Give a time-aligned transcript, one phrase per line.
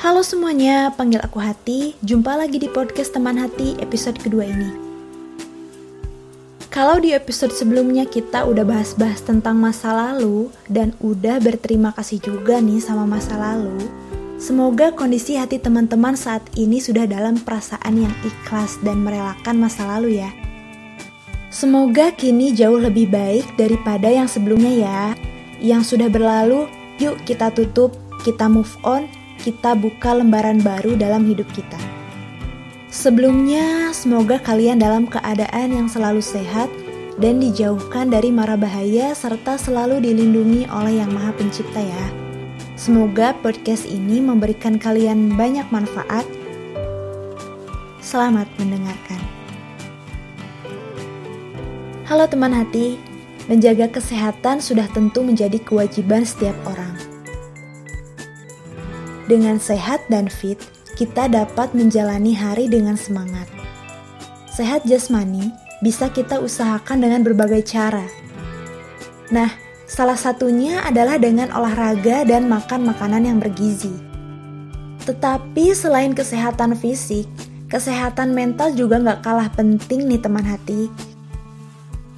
[0.00, 1.92] Halo semuanya, panggil aku Hati.
[2.00, 4.72] Jumpa lagi di podcast Teman Hati episode kedua ini.
[6.72, 12.64] Kalau di episode sebelumnya kita udah bahas-bahas tentang masa lalu dan udah berterima kasih juga
[12.64, 13.76] nih sama masa lalu,
[14.40, 20.24] semoga kondisi hati teman-teman saat ini sudah dalam perasaan yang ikhlas dan merelakan masa lalu
[20.24, 20.32] ya.
[21.52, 25.02] Semoga kini jauh lebih baik daripada yang sebelumnya ya.
[25.60, 27.92] Yang sudah berlalu, yuk kita tutup,
[28.24, 31.80] kita move on, kita buka lembaran baru dalam hidup kita.
[32.92, 36.68] Sebelumnya, semoga kalian dalam keadaan yang selalu sehat
[37.16, 42.06] dan dijauhkan dari mara bahaya serta selalu dilindungi oleh Yang Maha Pencipta ya.
[42.74, 46.24] Semoga podcast ini memberikan kalian banyak manfaat.
[48.00, 49.20] Selamat mendengarkan.
[52.10, 52.98] Halo teman hati,
[53.46, 56.89] menjaga kesehatan sudah tentu menjadi kewajiban setiap orang.
[59.30, 60.58] Dengan sehat dan fit,
[60.98, 63.46] kita dapat menjalani hari dengan semangat.
[64.50, 65.54] Sehat jasmani
[65.86, 68.02] bisa kita usahakan dengan berbagai cara.
[69.30, 69.54] Nah,
[69.86, 73.94] salah satunya adalah dengan olahraga dan makan makanan yang bergizi.
[75.06, 77.30] Tetapi selain kesehatan fisik,
[77.70, 80.90] kesehatan mental juga nggak kalah penting nih teman hati.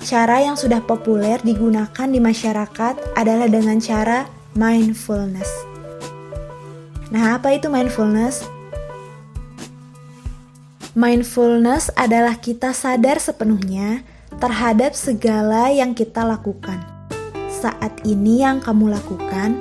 [0.01, 4.25] Cara yang sudah populer digunakan di masyarakat adalah dengan cara
[4.57, 5.72] mindfulness.
[7.13, 8.49] Nah, apa itu mindfulness?
[10.97, 14.01] Mindfulness adalah kita sadar sepenuhnya
[14.41, 16.81] terhadap segala yang kita lakukan.
[17.53, 19.61] Saat ini yang kamu lakukan,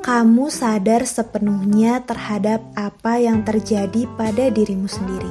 [0.00, 5.28] kamu sadar sepenuhnya terhadap apa yang terjadi pada dirimu sendiri.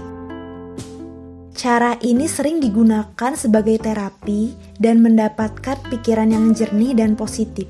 [1.58, 7.66] Cara ini sering digunakan sebagai terapi dan mendapatkan pikiran yang jernih dan positif.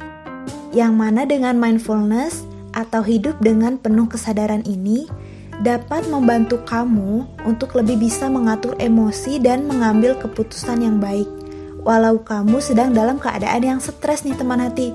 [0.76, 2.44] Yang mana dengan mindfulness,
[2.78, 5.10] atau hidup dengan penuh kesadaran ini
[5.66, 11.26] dapat membantu kamu untuk lebih bisa mengatur emosi dan mengambil keputusan yang baik,
[11.82, 14.94] walau kamu sedang dalam keadaan yang stres nih teman hati.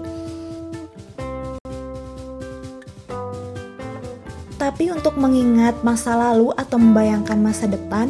[4.62, 8.06] Tapi untuk mengingat masa lalu atau membayangkan masa depan,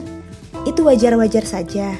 [0.68, 1.96] itu wajar-wajar saja.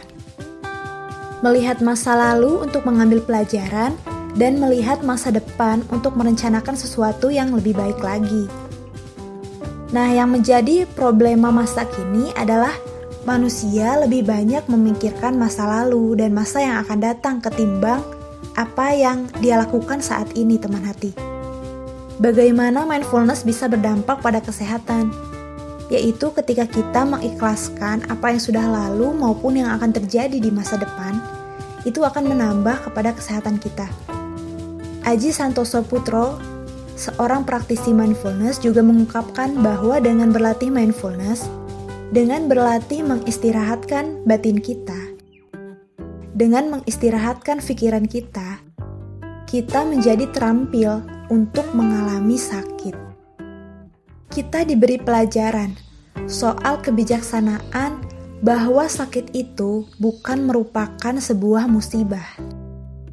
[1.41, 3.97] Melihat masa lalu untuk mengambil pelajaran
[4.37, 8.49] dan melihat masa depan untuk merencanakan sesuatu yang lebih baik lagi.
[9.93, 12.73] Nah, yang menjadi problema masa kini adalah
[13.29, 18.01] manusia lebih banyak memikirkan masa lalu dan masa yang akan datang ketimbang
[18.57, 21.13] apa yang dia lakukan saat ini, teman hati.
[22.21, 25.13] Bagaimana mindfulness bisa berdampak pada kesehatan?
[25.93, 31.21] Yaitu ketika kita mengikhlaskan apa yang sudah lalu maupun yang akan terjadi di masa depan,
[31.85, 34.12] itu akan menambah kepada kesehatan kita.
[35.03, 36.39] Aji Santoso Putro,
[36.95, 41.51] seorang praktisi mindfulness juga mengungkapkan bahwa dengan berlatih mindfulness,
[42.15, 44.95] dengan berlatih mengistirahatkan batin kita,
[46.39, 48.63] dengan mengistirahatkan pikiran kita,
[49.51, 51.03] kita menjadi terampil
[51.35, 52.95] untuk mengalami sakit.
[54.31, 55.75] Kita diberi pelajaran
[56.31, 58.07] soal kebijaksanaan
[58.39, 62.52] bahwa sakit itu bukan merupakan sebuah musibah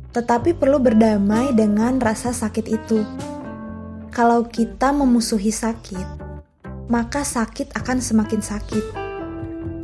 [0.09, 3.05] tetapi perlu berdamai dengan rasa sakit itu.
[4.09, 6.07] Kalau kita memusuhi sakit,
[6.89, 8.85] maka sakit akan semakin sakit.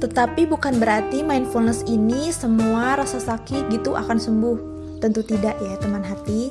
[0.01, 4.57] Tetapi bukan berarti mindfulness ini semua rasa sakit gitu akan sembuh.
[4.99, 6.49] Tentu tidak ya teman hati.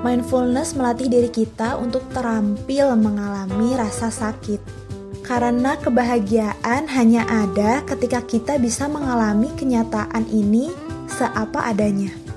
[0.00, 4.88] Mindfulness melatih diri kita untuk terampil mengalami rasa sakit.
[5.26, 10.72] Karena kebahagiaan hanya ada ketika kita bisa mengalami kenyataan ini
[11.12, 12.27] seapa adanya.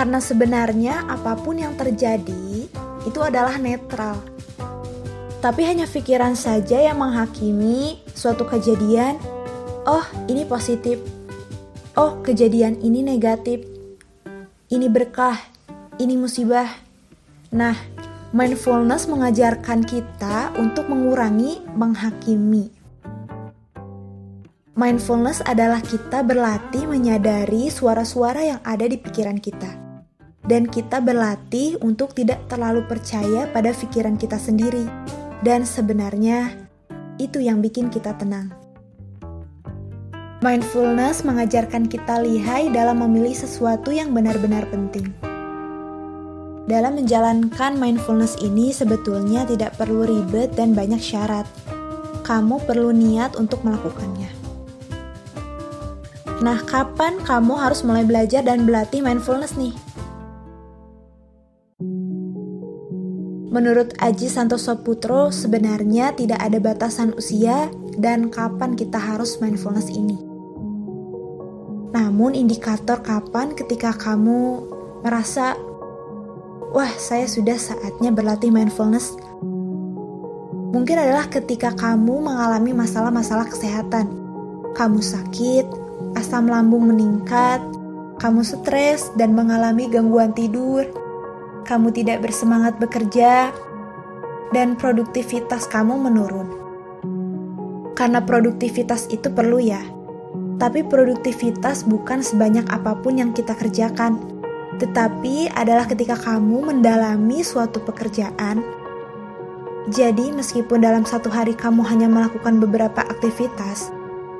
[0.00, 2.64] Karena sebenarnya apa pun yang terjadi
[3.04, 4.16] itu adalah netral.
[5.44, 9.20] Tapi hanya pikiran saja yang menghakimi suatu kejadian.
[9.84, 11.04] Oh, ini positif.
[12.00, 13.60] Oh, kejadian ini negatif.
[14.72, 15.36] Ini berkah,
[16.00, 16.80] ini musibah.
[17.52, 17.76] Nah,
[18.32, 22.72] mindfulness mengajarkan kita untuk mengurangi menghakimi.
[24.80, 29.89] Mindfulness adalah kita berlatih menyadari suara-suara yang ada di pikiran kita
[30.50, 34.82] dan kita berlatih untuk tidak terlalu percaya pada pikiran kita sendiri.
[35.46, 36.50] Dan sebenarnya
[37.22, 38.50] itu yang bikin kita tenang.
[40.42, 45.14] Mindfulness mengajarkan kita lihai dalam memilih sesuatu yang benar-benar penting.
[46.66, 51.46] Dalam menjalankan mindfulness ini sebetulnya tidak perlu ribet dan banyak syarat.
[52.26, 54.32] Kamu perlu niat untuk melakukannya.
[56.40, 59.76] Nah, kapan kamu harus mulai belajar dan berlatih mindfulness nih?
[63.50, 67.66] Menurut Aji Santoso Putro, sebenarnya tidak ada batasan usia
[67.98, 70.14] dan kapan kita harus mindfulness ini.
[71.90, 74.62] Namun indikator kapan ketika kamu
[75.02, 75.58] merasa,
[76.70, 79.18] wah saya sudah saatnya berlatih mindfulness,
[80.70, 84.06] mungkin adalah ketika kamu mengalami masalah-masalah kesehatan.
[84.78, 85.66] Kamu sakit,
[86.14, 87.58] asam lambung meningkat,
[88.22, 90.86] kamu stres dan mengalami gangguan tidur,
[91.64, 93.50] kamu tidak bersemangat bekerja,
[94.50, 96.48] dan produktivitas kamu menurun.
[97.94, 99.80] Karena produktivitas itu perlu ya,
[100.58, 104.18] tapi produktivitas bukan sebanyak apa pun yang kita kerjakan,
[104.82, 108.62] tetapi adalah ketika kamu mendalami suatu pekerjaan.
[109.90, 113.90] Jadi, meskipun dalam satu hari kamu hanya melakukan beberapa aktivitas,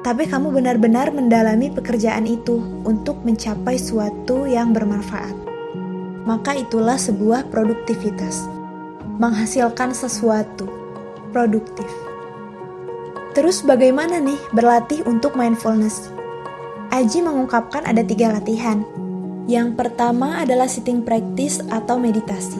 [0.00, 5.49] tapi kamu benar-benar mendalami pekerjaan itu untuk mencapai suatu yang bermanfaat
[6.24, 8.48] maka itulah sebuah produktivitas.
[9.20, 10.68] Menghasilkan sesuatu
[11.30, 11.88] produktif.
[13.36, 16.10] Terus bagaimana nih berlatih untuk mindfulness?
[16.90, 18.82] Aji mengungkapkan ada tiga latihan.
[19.46, 22.58] Yang pertama adalah sitting practice atau meditasi.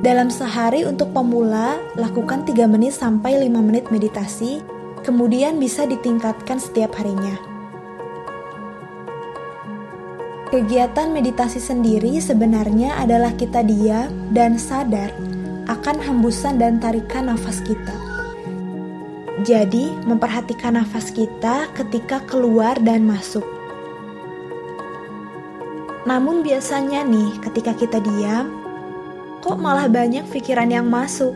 [0.00, 4.64] Dalam sehari untuk pemula, lakukan 3 menit sampai 5 menit meditasi,
[5.04, 7.49] kemudian bisa ditingkatkan setiap harinya.
[10.50, 15.14] Kegiatan meditasi sendiri sebenarnya adalah kita diam dan sadar
[15.70, 17.94] akan hembusan dan tarikan nafas kita.
[19.46, 23.46] Jadi, memperhatikan nafas kita ketika keluar dan masuk.
[26.02, 28.50] Namun biasanya nih, ketika kita diam,
[29.46, 31.30] kok malah banyak pikiran yang masuk.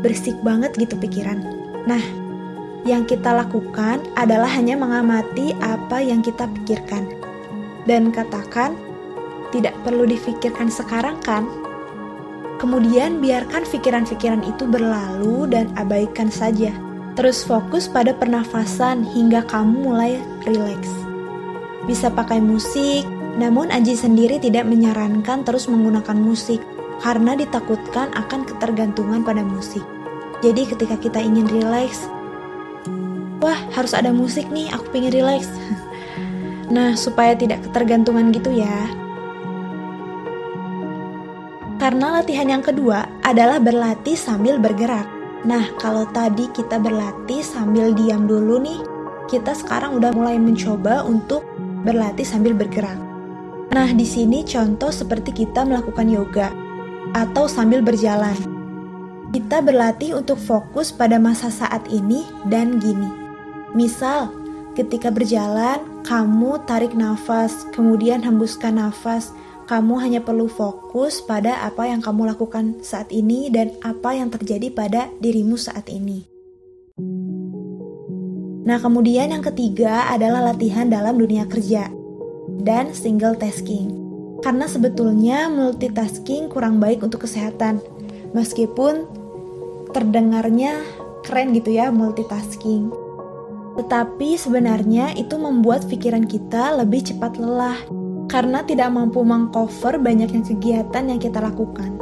[0.00, 1.36] Bersik banget gitu pikiran.
[1.84, 2.00] Nah,
[2.88, 7.23] yang kita lakukan adalah hanya mengamati apa yang kita pikirkan
[7.84, 8.76] dan katakan,
[9.54, 11.46] tidak perlu difikirkan sekarang kan?
[12.58, 16.72] Kemudian biarkan pikiran-pikiran itu berlalu dan abaikan saja.
[17.14, 20.12] Terus fokus pada pernafasan hingga kamu mulai
[20.48, 20.90] rileks.
[21.86, 23.06] Bisa pakai musik,
[23.38, 26.62] namun Aji sendiri tidak menyarankan terus menggunakan musik
[27.02, 29.82] karena ditakutkan akan ketergantungan pada musik.
[30.42, 32.06] Jadi ketika kita ingin rileks,
[33.38, 35.50] wah harus ada musik nih, aku pengen rileks.
[36.74, 38.90] Nah, supaya tidak ketergantungan gitu ya.
[41.78, 45.06] Karena latihan yang kedua adalah berlatih sambil bergerak.
[45.46, 48.80] Nah, kalau tadi kita berlatih sambil diam dulu nih,
[49.30, 51.46] kita sekarang udah mulai mencoba untuk
[51.86, 52.98] berlatih sambil bergerak.
[53.70, 56.50] Nah, di sini contoh seperti kita melakukan yoga
[57.14, 58.34] atau sambil berjalan.
[59.30, 63.10] Kita berlatih untuk fokus pada masa saat ini dan gini.
[63.74, 64.30] Misal,
[64.74, 69.30] Ketika berjalan, kamu tarik nafas, kemudian hembuskan nafas.
[69.70, 74.74] Kamu hanya perlu fokus pada apa yang kamu lakukan saat ini dan apa yang terjadi
[74.74, 76.26] pada dirimu saat ini.
[78.66, 81.86] Nah, kemudian yang ketiga adalah latihan dalam dunia kerja
[82.66, 83.94] dan single tasking.
[84.42, 87.78] Karena sebetulnya multitasking kurang baik untuk kesehatan.
[88.34, 89.06] Meskipun
[89.94, 90.82] terdengarnya
[91.22, 93.04] keren gitu ya multitasking.
[93.74, 97.78] Tetapi sebenarnya itu membuat pikiran kita lebih cepat lelah
[98.30, 101.98] karena tidak mampu mengcover banyaknya kegiatan yang kita lakukan.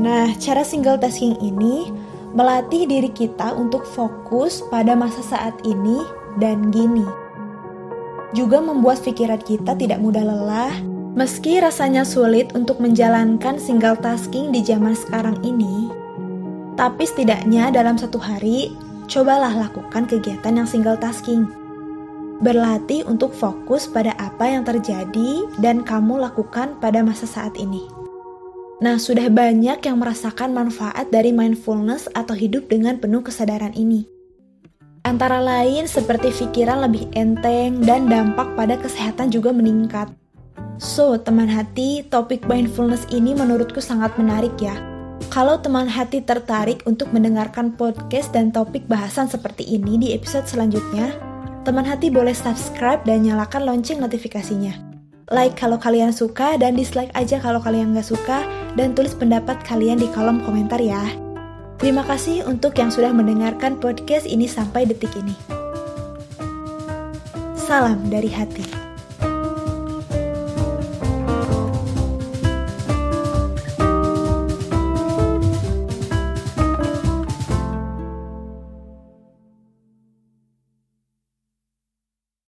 [0.00, 1.92] Nah, cara single tasking ini
[2.32, 6.00] melatih diri kita untuk fokus pada masa saat ini
[6.40, 7.04] dan gini.
[8.32, 10.72] Juga membuat pikiran kita tidak mudah lelah,
[11.12, 15.92] meski rasanya sulit untuk menjalankan single tasking di zaman sekarang ini.
[16.72, 18.72] Tapi setidaknya dalam satu hari,
[19.12, 21.44] cobalah lakukan kegiatan yang single tasking.
[22.40, 27.84] Berlatih untuk fokus pada apa yang terjadi dan kamu lakukan pada masa saat ini.
[28.82, 34.08] Nah, sudah banyak yang merasakan manfaat dari mindfulness atau hidup dengan penuh kesadaran ini.
[35.06, 40.10] Antara lain seperti pikiran lebih enteng dan dampak pada kesehatan juga meningkat.
[40.82, 44.91] So, teman hati, topik mindfulness ini menurutku sangat menarik ya
[45.32, 51.08] kalau teman hati tertarik untuk mendengarkan podcast dan topik bahasan seperti ini di episode selanjutnya,
[51.64, 54.76] teman hati boleh subscribe dan nyalakan lonceng notifikasinya.
[55.32, 58.44] Like kalau kalian suka dan dislike aja kalau kalian nggak suka
[58.76, 61.00] dan tulis pendapat kalian di kolom komentar ya.
[61.80, 65.32] Terima kasih untuk yang sudah mendengarkan podcast ini sampai detik ini.
[67.56, 68.81] Salam dari hati.